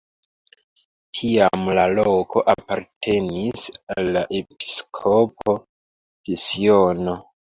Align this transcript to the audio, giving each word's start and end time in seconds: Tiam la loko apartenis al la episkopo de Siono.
Tiam 1.17 1.67
la 1.79 1.83
loko 1.99 2.41
apartenis 2.53 3.67
al 3.95 4.09
la 4.17 4.23
episkopo 4.39 5.55
de 5.61 6.41
Siono. 6.45 7.17